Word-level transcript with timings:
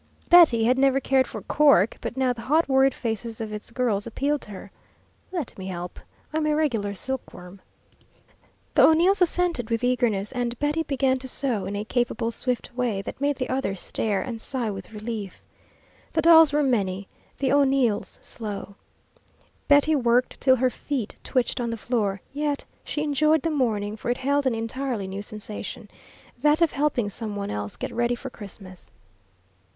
Betty 0.29 0.63
had 0.63 0.79
never 0.79 0.99
cared 0.99 1.27
for 1.27 1.43
"Cork" 1.43 1.99
but 2.01 2.17
now 2.17 2.33
the 2.33 2.41
hot 2.41 2.67
worried 2.67 2.95
faces 2.95 3.39
of 3.39 3.53
its 3.53 3.69
girls 3.69 4.07
appealed 4.07 4.41
to 4.41 4.49
her. 4.49 4.71
"Let 5.31 5.55
me 5.59 5.67
help. 5.67 5.99
I'm 6.33 6.47
a 6.47 6.55
regular 6.55 6.95
silkworm." 6.95 7.61
The 8.73 8.83
O'Neills 8.83 9.21
assented 9.21 9.69
with 9.69 9.83
eagerness, 9.83 10.31
and 10.31 10.57
Betty 10.57 10.81
began 10.81 11.19
to 11.19 11.27
sew 11.27 11.67
in 11.67 11.75
a 11.75 11.85
capable, 11.85 12.31
swift 12.31 12.75
way 12.75 13.03
that 13.03 13.21
made 13.21 13.35
the 13.35 13.47
others 13.49 13.83
stare 13.83 14.23
and 14.23 14.41
sigh 14.41 14.71
with 14.71 14.91
relief. 14.91 15.43
The 16.13 16.23
dolls 16.23 16.51
were 16.51 16.63
many, 16.63 17.07
the 17.37 17.51
O'Neills 17.53 18.17
slow. 18.23 18.73
Betty 19.67 19.95
worked 19.95 20.41
till 20.41 20.55
her 20.55 20.71
feet 20.71 21.13
twitched 21.23 21.61
on 21.61 21.69
the 21.69 21.77
floor; 21.77 22.21
yet 22.33 22.65
she 22.83 23.03
enjoyed 23.03 23.43
the 23.43 23.51
morning, 23.51 23.95
for 23.95 24.09
it 24.09 24.17
held 24.17 24.47
an 24.47 24.55
entirely 24.55 25.07
new 25.07 25.21
sensation, 25.21 25.87
that 26.39 26.59
of 26.59 26.71
helping 26.71 27.07
some 27.07 27.35
one 27.35 27.51
else 27.51 27.77
get 27.77 27.91
ready 27.93 28.15
for 28.15 28.31
Christmas. 28.31 28.89